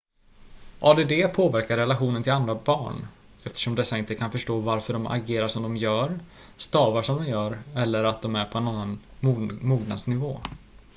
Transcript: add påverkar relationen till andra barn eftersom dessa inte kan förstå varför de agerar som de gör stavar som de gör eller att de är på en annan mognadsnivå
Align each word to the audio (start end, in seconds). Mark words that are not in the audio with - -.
add 0.79 1.33
påverkar 1.33 1.77
relationen 1.77 2.23
till 2.23 2.31
andra 2.31 2.55
barn 2.55 3.07
eftersom 3.43 3.75
dessa 3.75 3.97
inte 3.97 4.15
kan 4.15 4.31
förstå 4.31 4.59
varför 4.59 4.93
de 4.93 5.07
agerar 5.07 5.47
som 5.47 5.63
de 5.63 5.77
gör 5.77 6.19
stavar 6.57 7.01
som 7.01 7.17
de 7.23 7.29
gör 7.29 7.57
eller 7.75 8.03
att 8.03 8.21
de 8.21 8.35
är 8.35 8.45
på 8.45 8.57
en 8.57 8.67
annan 8.67 8.99
mognadsnivå 9.61 10.39